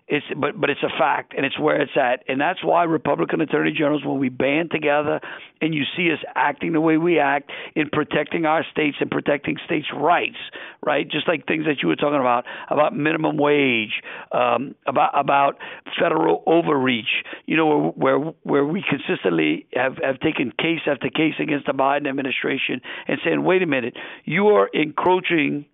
[0.06, 2.24] It's but but it's a fact and it's where it's at.
[2.28, 5.18] And that's why Republican attorney generals when we band together
[5.62, 9.56] and you see us acting the way we act in protecting our states and protecting
[9.64, 10.36] states' rights,
[10.84, 11.10] right?
[11.10, 15.56] Just like things that you were talking about about minimum wage, um, about about
[15.98, 21.64] federal overreach, you know, where where we consistently have have taken case after case against
[21.64, 25.64] the Biden administration and saying, "Wait a minute, you are encroaching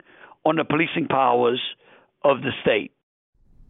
[0.45, 1.61] on the policing powers
[2.23, 2.93] of the state.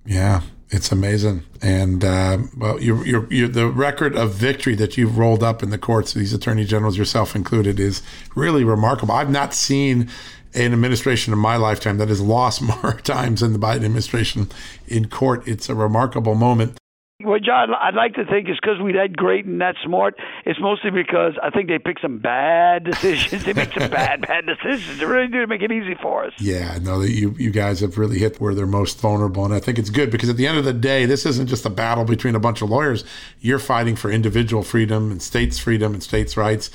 [0.04, 1.44] Yeah, it's amazing.
[1.62, 5.78] And uh, well, you you the record of victory that you've rolled up in the
[5.78, 8.02] courts, these attorney generals, yourself included, is
[8.34, 9.14] really remarkable.
[9.14, 10.08] I've not seen
[10.54, 14.48] an administration in my lifetime that has lost more times than the Biden administration
[14.86, 15.46] in court.
[15.46, 16.79] It's a remarkable moment.
[17.22, 20.14] Well, John, I'd like to think it's because we that great and that smart.
[20.46, 23.44] It's mostly because I think they picked some bad decisions.
[23.44, 24.98] they make some bad, bad decisions.
[24.98, 26.32] They really do make it easy for us.
[26.38, 29.78] Yeah, no, you you guys have really hit where they're most vulnerable, and I think
[29.78, 32.34] it's good because at the end of the day, this isn't just a battle between
[32.34, 33.04] a bunch of lawyers.
[33.40, 36.70] You're fighting for individual freedom and states' freedom and states' rights.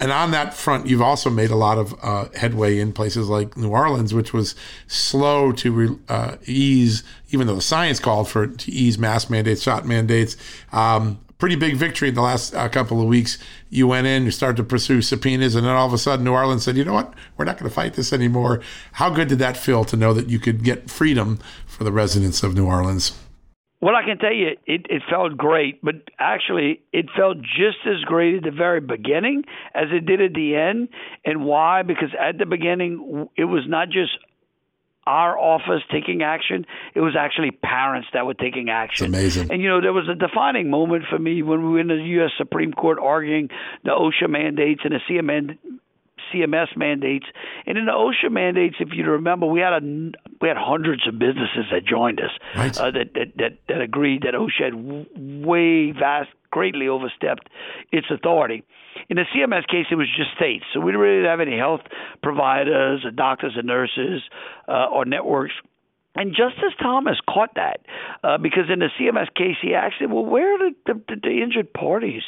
[0.00, 3.56] And on that front, you've also made a lot of uh, headway in places like
[3.56, 4.54] New Orleans, which was
[4.86, 9.62] slow to uh, ease, even though the science called for it to ease mask mandates,
[9.62, 10.36] shot mandates.
[10.70, 13.38] Um, pretty big victory in the last uh, couple of weeks.
[13.70, 16.32] You went in, you started to pursue subpoenas, and then all of a sudden, New
[16.32, 17.14] Orleans said, "You know what?
[17.36, 18.60] We're not going to fight this anymore."
[18.92, 22.42] How good did that feel to know that you could get freedom for the residents
[22.42, 23.12] of New Orleans?
[23.80, 28.02] Well, I can tell you, it, it felt great, but actually, it felt just as
[28.04, 30.88] great at the very beginning as it did at the end.
[31.24, 31.82] And why?
[31.82, 34.10] Because at the beginning, it was not just
[35.06, 36.66] our office taking action.
[36.94, 39.06] It was actually parents that were taking action.
[39.06, 39.52] It's amazing.
[39.52, 41.94] And you know, there was a defining moment for me when we were in the
[41.94, 42.32] U.S.
[42.36, 43.48] Supreme Court arguing
[43.84, 45.56] the OSHA mandates and the CMN
[46.34, 47.26] CMS mandates.
[47.66, 49.80] And in the OSHA mandates, if you remember, we had a
[50.40, 52.78] we had hundreds of businesses that joined us right.
[52.78, 57.48] uh, that, that that that agreed that OSHA had way vast greatly overstepped
[57.92, 58.64] its authority.
[59.08, 61.82] In the CMS case, it was just states, so we didn't really have any health
[62.22, 64.22] providers, or doctors, and nurses,
[64.66, 65.54] uh, or networks
[66.18, 67.80] and Justice Thomas caught that
[68.24, 71.42] uh, because in the CMS case, he asked him, "Well, where are the, the, the
[71.42, 72.22] injured parties?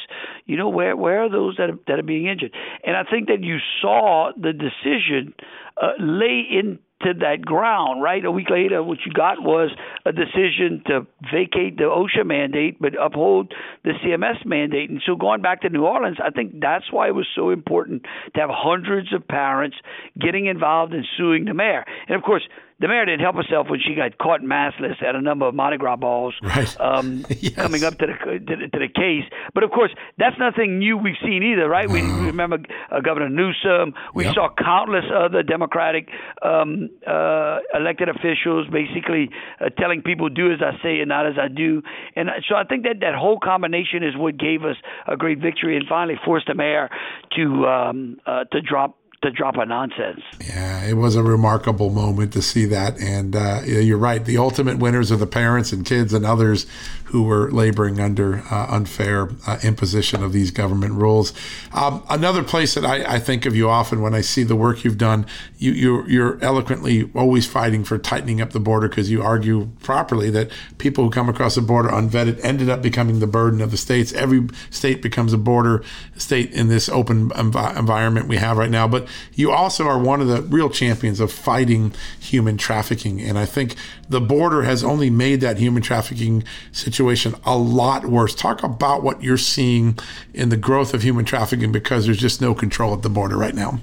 [0.45, 2.53] You know, where where are those that are, that are being injured?"
[2.85, 5.33] And I think that you saw the decision
[5.75, 8.23] uh, lay in to that ground, right?
[8.23, 9.71] A week later, what you got was
[10.05, 14.89] a decision to vacate the OSHA mandate but uphold the CMS mandate.
[14.89, 18.03] And so, going back to New Orleans, I think that's why it was so important
[18.35, 19.77] to have hundreds of parents
[20.19, 21.85] getting involved in suing the mayor.
[22.07, 22.43] And of course,
[22.81, 25.77] the mayor didn't help herself when she got caught maskless at a number of Mardi
[25.77, 26.79] Gras balls right.
[26.81, 27.53] um, yes.
[27.53, 29.23] coming up to the, to the, to the case.
[29.53, 31.87] But of course, that's nothing new we've seen either, right?
[31.89, 32.57] We, we remember
[32.91, 33.93] uh, Governor Newsom.
[34.15, 34.35] We Yep.
[34.35, 36.07] saw countless other Democratic
[36.41, 41.33] um, uh, elected officials basically uh, telling people, "Do as I say and not as
[41.41, 41.81] I do."
[42.15, 45.75] And so I think that that whole combination is what gave us a great victory
[45.75, 46.89] and finally forced the mayor
[47.35, 50.21] to um, uh, to drop to drop a nonsense.
[50.39, 52.99] Yeah, it was a remarkable moment to see that.
[52.99, 54.23] And uh, you're right.
[54.23, 56.65] The ultimate winners are the parents and kids and others
[57.11, 61.33] who were laboring under uh, unfair uh, imposition of these government rules.
[61.73, 64.85] Um, another place that I, I, think of you often when I see the work
[64.85, 65.25] you've done,
[65.57, 70.29] you, you're, you're eloquently always fighting for tightening up the border because you argue properly
[70.29, 73.77] that people who come across the border unvetted ended up becoming the burden of the
[73.77, 74.13] states.
[74.13, 75.83] Every state becomes a border
[76.15, 78.87] state in this open env- environment we have right now.
[78.87, 83.19] But you also are one of the real champions of fighting human trafficking.
[83.19, 83.75] And I think
[84.07, 88.35] the border has only made that human trafficking situation a lot worse.
[88.35, 89.97] Talk about what you're seeing
[90.33, 93.55] in the growth of human trafficking because there's just no control at the border right
[93.55, 93.79] now.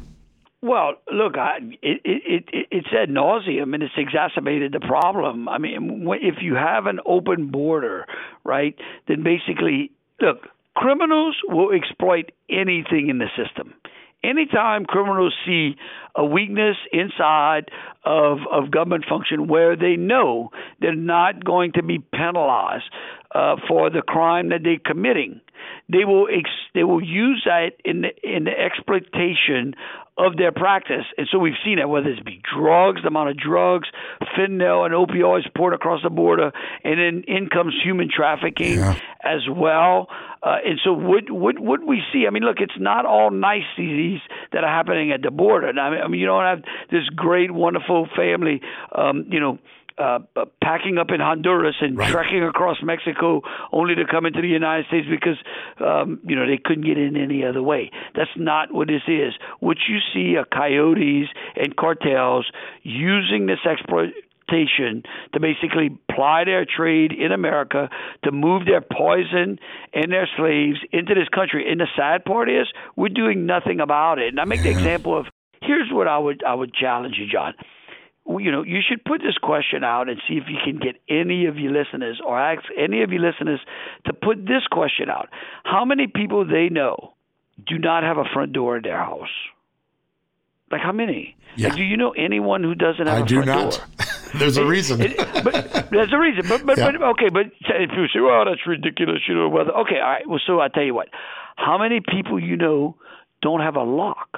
[0.61, 5.49] Well, look, I, it, it, it, it's ad nauseum, and it's exacerbated the problem.
[5.49, 8.07] I mean, if you have an open border,
[8.45, 8.75] right,
[9.07, 13.75] then basically, look, criminals will exploit anything in the system
[14.23, 15.77] anytime criminals see
[16.19, 17.71] a weakness inside
[18.05, 20.51] of, of government function where they know
[20.81, 22.91] they're not going to be penalized
[23.35, 25.41] uh, for the crime that they're committing,
[25.89, 29.75] they will ex- they will use that in the, in the exploitation
[30.17, 31.05] of their practice.
[31.17, 33.89] And so we've seen that whether it's be drugs, the amount of drugs,
[34.37, 38.99] fentanyl and opioids poured across the border, and then in comes human trafficking yeah.
[39.23, 40.09] as well.
[40.43, 44.21] Uh, and so what, what what we see, I mean, look, it's not all niceties
[44.53, 45.69] that are happening at the border.
[45.69, 48.61] I mean, I mean you don't have this great, wonderful family,
[48.93, 49.59] um, you know,
[49.99, 50.19] uh,
[50.63, 52.11] packing up in Honduras and right.
[52.11, 55.37] trekking across Mexico only to come into the United States because
[55.85, 57.91] um, you know they couldn't get in any other way.
[58.15, 59.35] That's not what this is.
[59.61, 62.51] What you see are coyotes and cartels
[62.83, 65.03] using this exploitation
[65.35, 67.91] to basically ply their trade in America
[68.25, 69.59] to move their poison
[69.93, 71.71] and their slaves into this country.
[71.71, 74.29] And the sad part is we're doing nothing about it.
[74.29, 75.27] And I make the example of
[75.63, 77.55] here's what I would I would challenge you, John
[78.29, 81.47] you know, you should put this question out and see if you can get any
[81.47, 83.61] of your listeners or ask any of your listeners
[84.07, 85.29] to put this question out.
[85.65, 87.15] How many people they know
[87.67, 89.29] do not have a front door in their house?
[90.71, 91.37] Like how many?
[91.57, 91.69] Yeah.
[91.69, 93.71] Like, do you know anyone who doesn't have I a do front not.
[93.73, 93.87] door?
[94.39, 95.01] There's a reason.
[95.01, 96.45] It, it, but there's a reason.
[96.47, 96.91] But but, Yeah.
[96.93, 97.31] but okay.
[97.31, 100.29] But if you say, "Well, that's ridiculous," you know, whether okay, all right.
[100.29, 101.09] Well, so I tell you what.
[101.57, 102.97] How many people you know
[103.41, 104.37] don't have a lock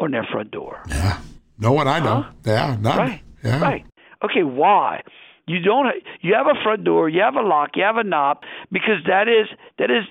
[0.00, 0.80] on their front door?
[0.88, 1.18] yeah.
[1.60, 2.22] No one I know.
[2.22, 2.32] Huh?
[2.44, 2.98] Yeah, none.
[2.98, 3.22] Right.
[3.44, 3.60] Yeah.
[3.60, 3.84] Right.
[4.24, 4.42] Okay.
[4.42, 5.02] Why?
[5.46, 5.86] You don't.
[6.20, 7.08] You have a front door.
[7.08, 7.70] You have a lock.
[7.74, 8.38] You have a knob
[8.72, 10.04] because that is that is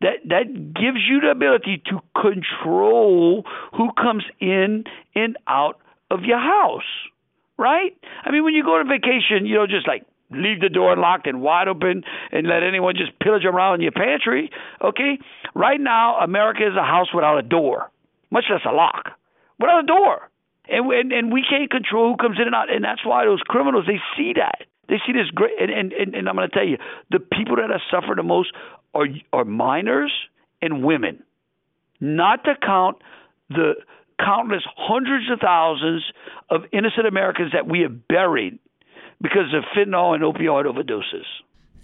[0.00, 3.44] that that gives you the ability to control
[3.76, 4.84] who comes in
[5.14, 6.88] and out of your house.
[7.56, 7.96] Right?
[8.24, 11.26] I mean, when you go on vacation, you know, just like leave the door unlocked
[11.26, 14.50] and wide open and let anyone just pillage around in your pantry.
[14.82, 15.18] Okay?
[15.54, 17.90] Right now, America is a house without a door,
[18.30, 19.10] much less a lock,
[19.58, 20.29] without a door.
[20.70, 23.42] And, and and we can't control who comes in and out, and that's why those
[23.42, 25.52] criminals they see that they see this great.
[25.58, 26.76] And and, and, and I'm going to tell you,
[27.10, 28.52] the people that have suffered the most
[28.94, 30.12] are are minors
[30.60, 31.22] and women,
[32.00, 32.98] not to count
[33.48, 33.74] the
[34.18, 36.04] countless hundreds of thousands
[36.50, 38.58] of innocent Americans that we have buried
[39.22, 41.24] because of fentanyl and opioid overdoses.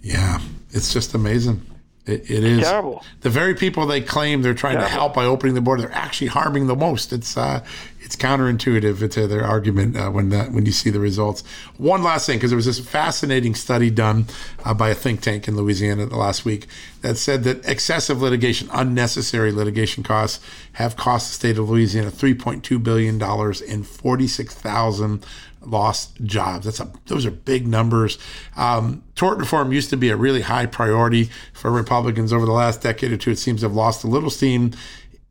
[0.01, 1.61] Yeah, it's just amazing.
[2.07, 3.03] It, it is terrible.
[3.21, 4.89] The very people they claim they're trying terrible.
[4.89, 7.11] to help by opening the border, they're actually harming the most.
[7.11, 7.65] It's uh,
[7.99, 11.43] it's counterintuitive to their argument uh, when that when you see the results.
[11.77, 14.27] One last thing, because there was this fascinating study done
[14.63, 16.67] uh, by a think tank in Louisiana last week
[17.01, 20.43] that said that excessive litigation, unnecessary litigation costs,
[20.73, 25.25] have cost the state of Louisiana three point two billion dollars and forty six thousand
[25.67, 26.65] lost jobs.
[26.65, 28.17] That's a those are big numbers.
[28.55, 32.81] Um, tort reform used to be a really high priority for Republicans over the last
[32.81, 33.31] decade or two.
[33.31, 34.71] It seems to have lost a little steam.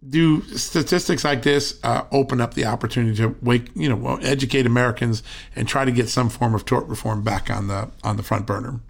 [0.08, 5.22] Do statistics like this uh, open up the opportunity to wake, you know, educate Americans
[5.56, 8.46] and try to get some form of tort reform back on the on the front
[8.46, 8.80] burner?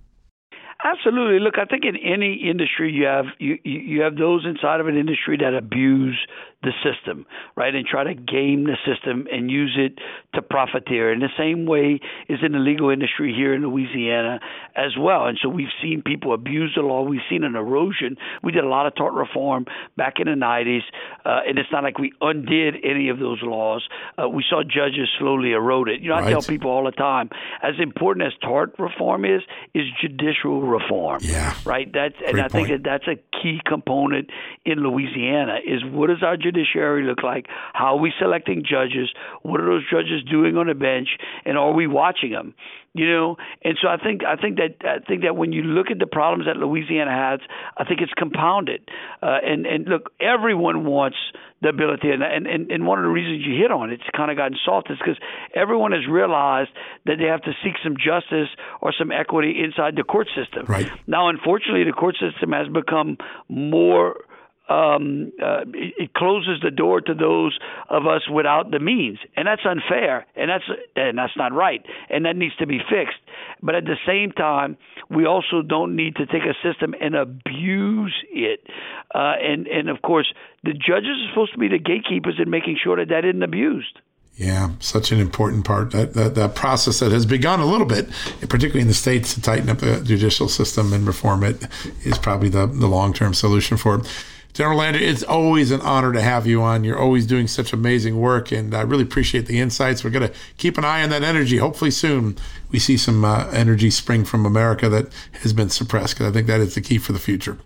[0.85, 1.41] Absolutely.
[1.41, 4.97] Look, I think in any industry you have you you have those inside of an
[4.97, 6.19] industry that abuse
[6.67, 7.25] the system,
[7.55, 9.99] right, and try to game the system and use it
[10.35, 11.13] to profiteer.
[11.13, 14.41] In the same way is in the legal industry here in Louisiana
[14.75, 15.27] as well.
[15.27, 17.03] And so we've seen people abuse the law.
[17.03, 18.17] We've seen an erosion.
[18.43, 20.81] We did a lot of tort reform back in the 90s,
[21.25, 23.87] uh, and it's not like we undid any of those laws.
[24.21, 26.01] Uh, we saw judges slowly erode it.
[26.01, 27.31] You know, I tell people all the time,
[27.63, 31.21] as important as tort reform is, is judicial reform.
[31.23, 31.55] Yeah.
[31.65, 31.91] Right.
[31.93, 32.69] That's Great and I point.
[32.69, 34.31] think that that's a key component
[34.65, 35.59] in Louisiana.
[35.65, 37.47] Is what is our judiciary look like?
[37.73, 39.11] How are we selecting judges?
[39.43, 41.09] What are those judges doing on the bench?
[41.45, 42.55] And are we watching them?
[42.95, 45.91] You know, and so I think I think that I think that when you look
[45.91, 47.41] at the problems that Louisiana has,
[47.77, 48.89] I think it's compounded.
[49.23, 51.19] Uh, and and look, everyone wants
[51.61, 54.31] the ability, and and and one of the reasons you hit on it, it's kind
[54.31, 55.19] of gotten soft is because
[55.55, 56.71] everyone has realized
[57.05, 58.49] that they have to seek some justice
[58.81, 60.65] or some equity inside the court system.
[60.65, 60.89] Right.
[61.07, 63.19] Now, unfortunately, the court system has become
[63.51, 64.25] more
[64.69, 69.63] um, uh, it, closes the door to those of us without the means, and that's
[69.65, 70.65] unfair, and that's
[70.97, 73.19] and that's not right, and that needs to be fixed.
[73.63, 74.77] But at the same time,
[75.09, 78.67] we also don't need to take a system and abuse it,
[79.15, 80.33] uh, and and of course,
[80.65, 84.01] the judges are supposed to be the gatekeepers in making sure that that isn't abused.
[84.37, 85.93] Yeah, such an important part.
[85.93, 89.41] That, that, that process that has begun a little bit, particularly in the states, to
[89.41, 91.67] tighten up the judicial system and reform it,
[92.05, 94.27] is probably the, the long term solution for it.
[94.57, 96.83] General Landry, it's always an honor to have you on.
[96.83, 100.03] You're always doing such amazing work, and I really appreciate the insights.
[100.03, 101.59] We're going to keep an eye on that energy.
[101.59, 102.39] Hopefully, soon
[102.71, 106.47] we see some uh, energy spring from America that has been suppressed, because I think
[106.47, 107.59] that is the key for the future.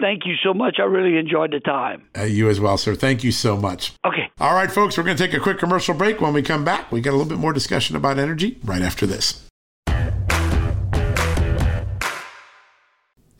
[0.00, 0.78] Thank you so much.
[0.80, 2.08] I really enjoyed the time.
[2.18, 2.96] Uh, you as well, sir.
[2.96, 3.94] Thank you so much.
[4.04, 4.28] Okay.
[4.40, 6.20] All right, folks, we're going to take a quick commercial break.
[6.20, 9.06] When we come back, we got a little bit more discussion about energy right after
[9.06, 9.48] this.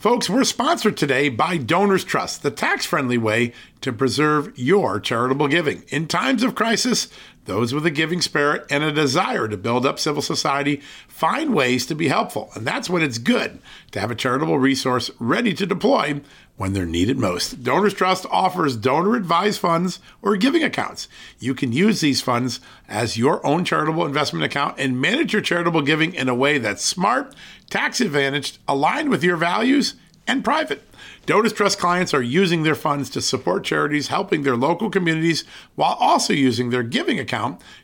[0.02, 5.46] Folks, we're sponsored today by Donors Trust, the tax friendly way to preserve your charitable
[5.46, 5.84] giving.
[5.90, 7.06] In times of crisis,
[7.44, 11.86] those with a giving spirit and a desire to build up civil society find ways
[11.86, 12.50] to be helpful.
[12.54, 13.60] And that's when it's good
[13.92, 16.20] to have a charitable resource ready to deploy
[16.56, 17.62] when they're needed most.
[17.62, 21.08] Donors Trust offers donor advised funds or giving accounts.
[21.40, 25.82] You can use these funds as your own charitable investment account and manage your charitable
[25.82, 27.34] giving in a way that's smart,
[27.72, 29.94] tax advantaged, aligned with your values,
[30.26, 30.87] and private.
[31.24, 35.96] Donors Trust clients are using their funds to support charities helping their local communities while
[35.98, 37.62] also using their giving account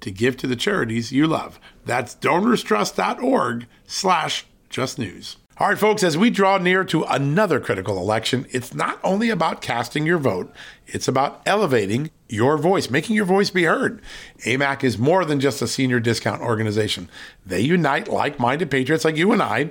[0.00, 1.58] to give to the charities you love.
[1.84, 5.36] That's donorstrust.org slash justnews.
[5.58, 9.62] All right, folks, as we draw near to another critical election, it's not only about
[9.62, 10.52] casting your vote,
[10.86, 14.02] It's about elevating your voice, making your voice be heard.
[14.44, 17.08] AMAC is more than just a senior discount organization.
[17.44, 19.70] They unite like minded patriots like you and I,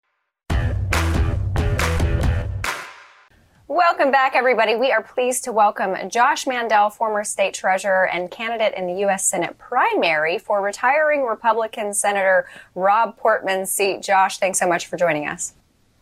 [3.73, 4.75] Welcome back, everybody.
[4.75, 9.23] We are pleased to welcome Josh Mandel, former state treasurer and candidate in the U.S.
[9.23, 14.01] Senate primary for retiring Republican Senator Rob Portman's seat.
[14.01, 15.53] Josh, thanks so much for joining us.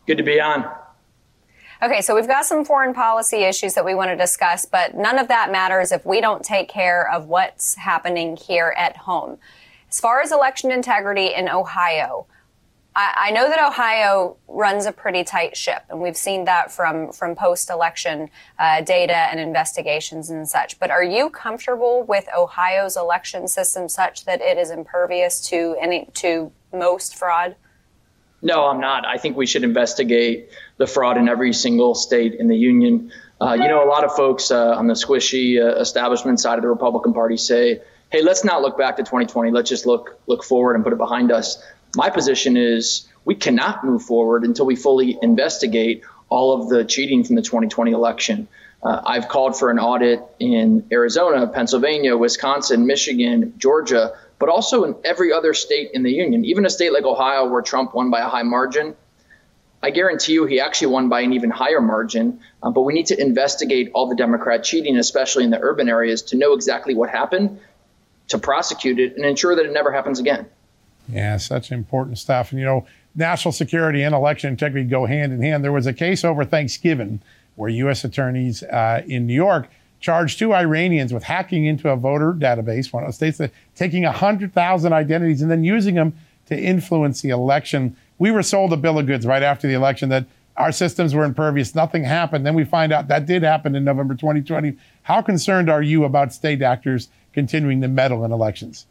[0.08, 0.68] Good to be on.
[1.80, 5.16] Okay, so we've got some foreign policy issues that we want to discuss, but none
[5.16, 9.38] of that matters if we don't take care of what's happening here at home.
[9.88, 12.26] As far as election integrity in Ohio,
[13.00, 17.12] I, I know that Ohio runs a pretty tight ship, and we've seen that from
[17.12, 18.28] from post election
[18.58, 20.78] uh, data and investigations and such.
[20.78, 26.08] But are you comfortable with Ohio's election system such that it is impervious to any
[26.14, 27.56] to most fraud?
[28.42, 29.06] No, I'm not.
[29.06, 33.12] I think we should investigate the fraud in every single state in the union.
[33.40, 36.62] Uh, you know, a lot of folks uh, on the squishy uh, establishment side of
[36.62, 37.80] the Republican Party say,
[38.10, 39.52] "Hey, let's not look back to 2020.
[39.52, 41.62] Let's just look look forward and put it behind us."
[41.96, 47.24] My position is we cannot move forward until we fully investigate all of the cheating
[47.24, 48.48] from the 2020 election.
[48.82, 54.94] Uh, I've called for an audit in Arizona, Pennsylvania, Wisconsin, Michigan, Georgia, but also in
[55.04, 58.20] every other state in the union, even a state like Ohio where Trump won by
[58.20, 58.96] a high margin.
[59.82, 62.40] I guarantee you he actually won by an even higher margin.
[62.62, 66.22] Uh, but we need to investigate all the Democrat cheating, especially in the urban areas,
[66.22, 67.60] to know exactly what happened,
[68.28, 70.46] to prosecute it, and ensure that it never happens again.
[71.12, 72.52] Yeah, such important stuff.
[72.52, 75.64] And, you know, national security and election integrity go hand in hand.
[75.64, 77.20] There was a case over Thanksgiving
[77.56, 78.04] where U.S.
[78.04, 79.68] attorneys uh, in New York
[80.00, 84.04] charged two Iranians with hacking into a voter database, one of the states, that, taking
[84.04, 86.14] 100,000 identities and then using them
[86.46, 87.96] to influence the election.
[88.18, 91.24] We were sold a bill of goods right after the election that our systems were
[91.24, 92.44] impervious, nothing happened.
[92.44, 94.76] Then we find out that did happen in November 2020.
[95.02, 98.86] How concerned are you about state actors continuing to meddle in elections?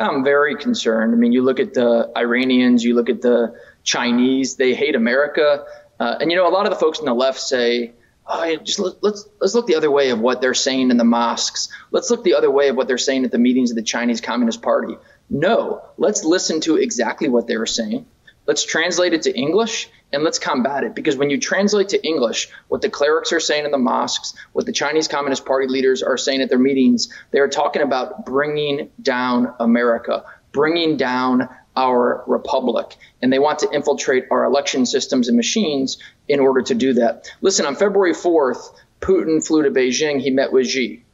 [0.00, 1.14] I'm very concerned.
[1.14, 5.64] I mean, you look at the Iranians, you look at the Chinese, they hate America.
[5.98, 7.92] Uh, and, you know, a lot of the folks on the left say,
[8.26, 11.04] oh, just let, let's let's look the other way of what they're saying in the
[11.04, 11.68] mosques.
[11.90, 14.20] Let's look the other way of what they're saying at the meetings of the Chinese
[14.20, 14.96] Communist Party.
[15.28, 18.06] No, let's listen to exactly what they were saying.
[18.46, 20.94] Let's translate it to English and let's combat it.
[20.94, 24.66] Because when you translate to English what the clerics are saying in the mosques, what
[24.66, 28.90] the Chinese Communist Party leaders are saying at their meetings, they are talking about bringing
[29.00, 32.96] down America, bringing down our republic.
[33.22, 35.98] And they want to infiltrate our election systems and machines
[36.28, 37.30] in order to do that.
[37.40, 40.20] Listen, on February 4th, Putin flew to Beijing.
[40.20, 41.04] He met with Xi.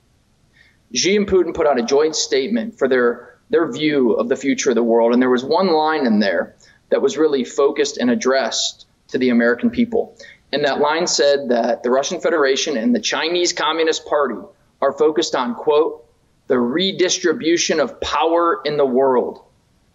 [0.95, 4.71] Xi and Putin put out a joint statement for their, their view of the future
[4.71, 5.13] of the world.
[5.13, 6.56] And there was one line in there
[6.91, 10.17] that was really focused and addressed to the American people.
[10.53, 14.41] And that line said that the Russian Federation and the Chinese Communist Party
[14.81, 16.05] are focused on, quote,
[16.47, 19.43] the redistribution of power in the world.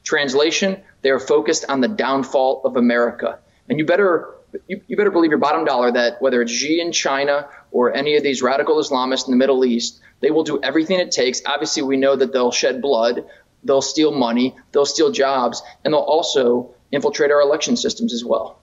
[0.04, 3.40] Translation, they are focused on the downfall of America.
[3.70, 4.36] And you better
[4.68, 8.18] you, you, better believe your bottom dollar that whether it's Xi in China or any
[8.18, 11.42] of these radical Islamists in the Middle East, they will do everything it takes.
[11.46, 13.26] Obviously, we know that they'll shed blood,
[13.64, 18.60] they'll steal money, they'll steal jobs, and they'll also infiltrate our election systems as well.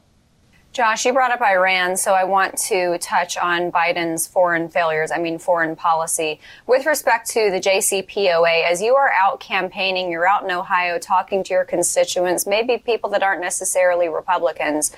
[0.72, 5.18] Josh, you brought up Iran, so I want to touch on Biden's foreign failures, I
[5.18, 6.40] mean, foreign policy.
[6.66, 11.42] With respect to the JCPOA, as you are out campaigning, you're out in Ohio talking
[11.44, 14.94] to your constituents, maybe people that aren't necessarily Republicans.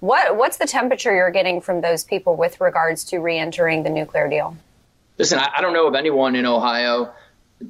[0.00, 3.90] What, what's the temperature you're getting from those people with regards to re entering the
[3.90, 4.56] nuclear deal?
[5.18, 7.12] Listen, I, I don't know of anyone in Ohio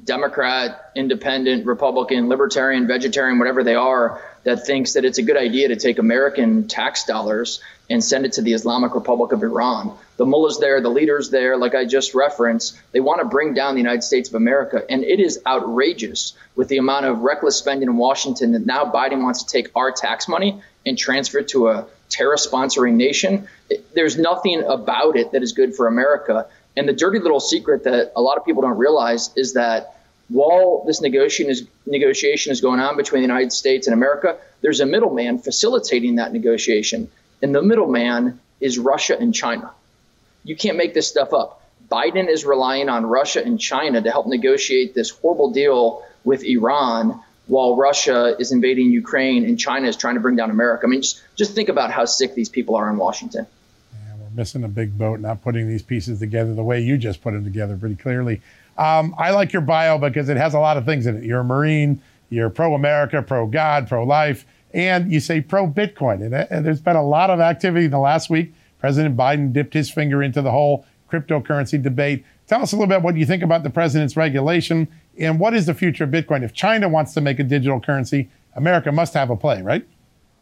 [0.05, 5.67] Democrat, independent, Republican, libertarian, vegetarian, whatever they are, that thinks that it's a good idea
[5.67, 9.95] to take American tax dollars and send it to the Islamic Republic of Iran.
[10.17, 13.75] The mullahs there, the leaders there, like I just referenced, they want to bring down
[13.75, 14.83] the United States of America.
[14.89, 19.23] And it is outrageous with the amount of reckless spending in Washington that now Biden
[19.23, 23.47] wants to take our tax money and transfer it to a terror sponsoring nation.
[23.93, 26.47] There's nothing about it that is good for America.
[26.77, 30.00] And the dirty little secret that a lot of people don't realize is that
[30.31, 34.79] while this negotiation is, negotiation is going on between the United States and America, there's
[34.79, 37.09] a middleman facilitating that negotiation.
[37.41, 39.71] And the middleman is Russia and China.
[40.43, 41.61] You can't make this stuff up.
[41.91, 47.21] Biden is relying on Russia and China to help negotiate this horrible deal with Iran
[47.47, 50.85] while Russia is invading Ukraine and China is trying to bring down America.
[50.85, 53.45] I mean, just, just think about how sick these people are in Washington
[53.93, 57.21] Yeah, we're missing a big boat, not putting these pieces together the way you just
[57.21, 58.41] put them together pretty clearly.
[58.77, 61.23] Um, I like your bio because it has a lot of things in it.
[61.23, 66.25] You're a Marine, you're pro America, pro God, pro life, and you say pro Bitcoin.
[66.25, 68.53] And, and there's been a lot of activity in the last week.
[68.79, 72.25] President Biden dipped his finger into the whole cryptocurrency debate.
[72.47, 74.87] Tell us a little bit what you think about the president's regulation
[75.19, 76.43] and what is the future of Bitcoin.
[76.43, 79.85] If China wants to make a digital currency, America must have a play, right?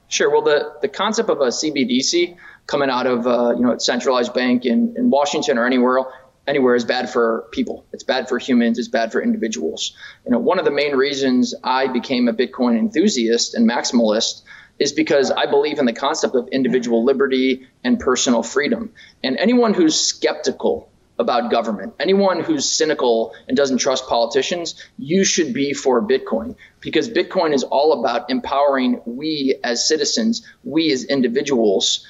[0.08, 0.32] Sure.
[0.32, 4.34] Well, the, the concept of a CBDC coming out of uh, you know a centralized
[4.34, 6.04] bank in, in Washington or anywhere
[6.50, 7.86] anywhere is bad for people.
[7.94, 8.80] It's bad for humans.
[8.80, 9.96] It's bad for individuals.
[10.26, 14.42] You know, one of the main reasons I became a Bitcoin enthusiast and maximalist
[14.80, 18.94] is because I believe in the concept of individual liberty and personal freedom.
[19.24, 20.90] And anyone who's skeptical
[21.20, 27.10] about government, anyone who's cynical and doesn't trust politicians, you should be for Bitcoin because
[27.10, 32.08] Bitcoin is all about empowering we as citizens, we as individuals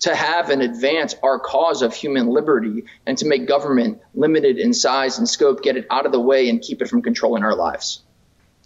[0.00, 4.74] to have and advance our cause of human liberty and to make government limited in
[4.74, 7.54] size and scope, get it out of the way and keep it from controlling our
[7.54, 8.02] lives.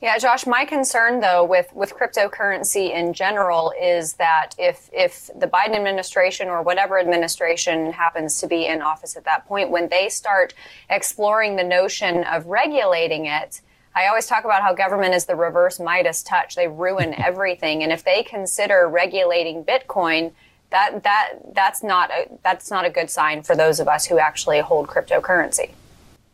[0.02, 5.46] Yeah, Josh, my concern though with, with cryptocurrency in general is that if if the
[5.46, 10.08] Biden administration or whatever administration happens to be in office at that point, when they
[10.08, 10.54] start
[10.88, 13.60] exploring the notion of regulating it,
[13.94, 16.54] I always talk about how government is the reverse Midas touch.
[16.54, 17.82] They ruin everything.
[17.82, 20.32] And if they consider regulating Bitcoin,
[20.70, 24.18] that that that's not a that's not a good sign for those of us who
[24.18, 25.70] actually hold cryptocurrency.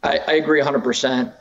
[0.03, 0.83] I, I agree 100.
[0.83, 1.33] percent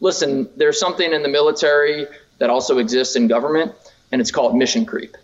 [0.00, 2.06] Listen, there's something in the military
[2.38, 3.72] that also exists in government,
[4.12, 5.16] and it's called mission creep.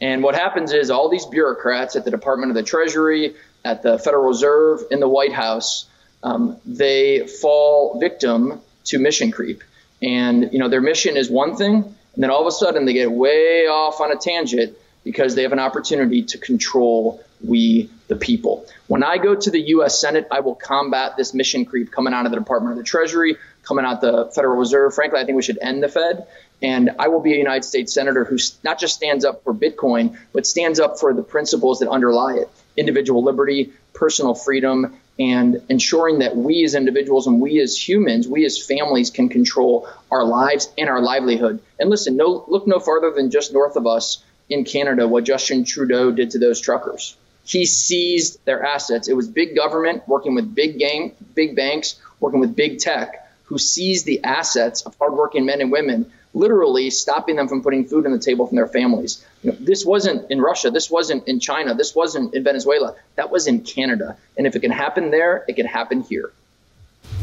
[0.00, 3.98] And what happens is all these bureaucrats at the Department of the Treasury, at the
[3.98, 5.86] Federal Reserve, in the White House,
[6.22, 9.62] um, they fall victim to mission creep.
[10.02, 12.92] And you know their mission is one thing, and then all of a sudden they
[12.92, 14.76] get way off on a tangent
[15.06, 18.66] because they have an opportunity to control we the people.
[18.88, 20.00] When I go to the U.S.
[20.00, 23.36] Senate, I will combat this mission creep coming out of the Department of the Treasury,
[23.62, 24.92] coming out the Federal Reserve.
[24.94, 26.26] Frankly, I think we should end the Fed.
[26.60, 30.18] And I will be a United States Senator who not just stands up for Bitcoin,
[30.32, 36.18] but stands up for the principles that underlie it individual liberty, personal freedom, and ensuring
[36.18, 40.68] that we as individuals and we as humans, we as families can control our lives
[40.76, 41.60] and our livelihood.
[41.78, 45.64] And listen, no, look no farther than just north of us in Canada what Justin
[45.64, 47.16] Trudeau did to those truckers.
[47.44, 49.08] He seized their assets.
[49.08, 53.58] It was big government working with big game, big banks, working with big tech, who
[53.58, 58.12] seized the assets of hardworking men and women, literally stopping them from putting food on
[58.12, 59.24] the table from their families.
[59.42, 60.70] You know, this wasn't in Russia.
[60.70, 61.74] This wasn't in China.
[61.74, 62.96] This wasn't in Venezuela.
[63.14, 64.16] That was in Canada.
[64.36, 66.32] And if it can happen there, it can happen here.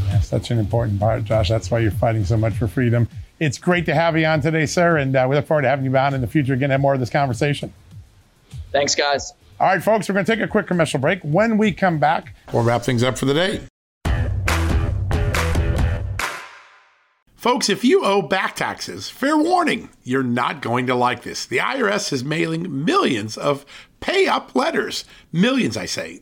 [0.07, 1.49] Yes, such an important part, Josh.
[1.49, 3.09] That's why you're fighting so much for freedom.
[3.39, 5.85] It's great to have you on today, sir, and uh, we look forward to having
[5.85, 7.73] you on in the future again, and have more of this conversation.
[8.71, 9.33] Thanks, guys.
[9.59, 11.21] All right, folks, we're going to take a quick commercial break.
[11.21, 13.61] When we come back, we'll wrap things up for the day.
[17.35, 21.45] Folks, if you owe back taxes, fair warning, you're not going to like this.
[21.45, 23.65] The IRS is mailing millions of
[23.99, 25.03] pay up letters.
[25.33, 26.21] Millions, I say.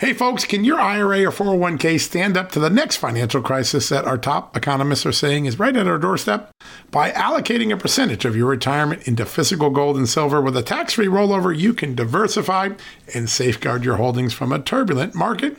[0.00, 4.06] Hey, folks, can your IRA or 401k stand up to the next financial crisis that
[4.06, 6.50] our top economists are saying is right at our doorstep?
[6.90, 10.94] By allocating a percentage of your retirement into physical gold and silver with a tax
[10.94, 12.70] free rollover, you can diversify
[13.12, 15.58] and safeguard your holdings from a turbulent market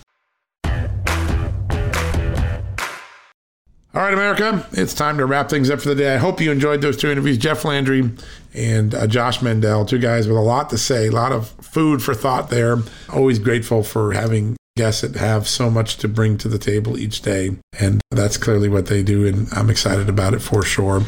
[3.93, 6.15] All right, America, it's time to wrap things up for the day.
[6.15, 7.37] I hope you enjoyed those two interviews.
[7.37, 8.09] Jeff Landry
[8.53, 12.01] and uh, Josh Mandel, two guys with a lot to say, a lot of food
[12.01, 12.77] for thought there.
[13.09, 17.21] Always grateful for having guests that have so much to bring to the table each
[17.21, 17.57] day.
[17.81, 19.27] And that's clearly what they do.
[19.27, 21.01] And I'm excited about it for sure.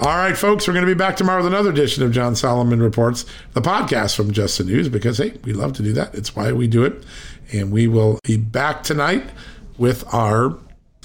[0.00, 2.82] All right, folks, we're going to be back tomorrow with another edition of John Solomon
[2.82, 6.12] Reports, the podcast from Just the News, because, hey, we love to do that.
[6.12, 7.04] It's why we do it.
[7.52, 9.30] And we will be back tonight
[9.78, 10.58] with our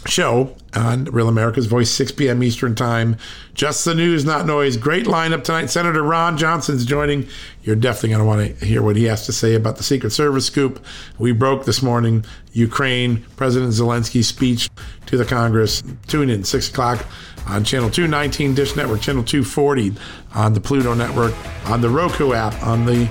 [0.06, 2.44] show on Real America's Voice, 6 p.m.
[2.44, 3.18] Eastern Time.
[3.54, 4.78] Just the news, not noise.
[4.78, 5.68] Great lineup tonight.
[5.70, 7.28] Senator Ron Johnson's joining.
[7.64, 10.12] You're definitely going to want to hear what he has to say about the Secret
[10.12, 10.84] Service scoop.
[11.20, 14.70] We broke this morning Ukraine, President Zelensky's speech
[15.08, 15.84] to the Congress.
[16.08, 17.06] Tune in, 6 o'clock
[17.48, 19.94] on Channel 219 Dish Network, Channel 240
[20.34, 21.34] on the Pluto Network,
[21.68, 23.10] on the Roku app, on the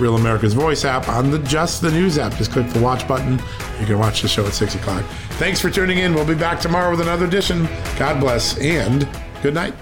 [0.00, 2.34] Real America's Voice app, on the Just the News app.
[2.36, 3.40] Just click the watch button.
[3.80, 5.04] You can watch the show at 6 o'clock.
[5.32, 6.14] Thanks for tuning in.
[6.14, 7.68] We'll be back tomorrow with another edition.
[7.98, 9.08] God bless and
[9.42, 9.74] good night.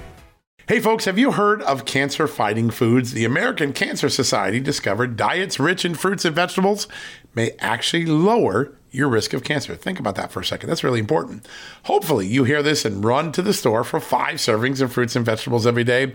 [0.69, 3.13] Hey, folks, have you heard of cancer fighting foods?
[3.13, 6.89] The American Cancer Society discovered diets rich in fruits and vegetables
[7.37, 9.77] may actually lower your risk of cancer.
[9.77, 10.69] Think about that for a second.
[10.69, 11.47] That's really important.
[11.85, 15.25] Hopefully, you hear this and run to the store for five servings of fruits and
[15.25, 16.15] vegetables every day.